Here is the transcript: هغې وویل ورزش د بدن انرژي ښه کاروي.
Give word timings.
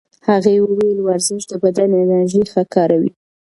هغې 0.27 0.55
وویل 0.63 0.97
ورزش 1.01 1.41
د 1.47 1.53
بدن 1.63 1.89
انرژي 2.01 2.43
ښه 2.51 2.63
کاروي. 2.73 3.11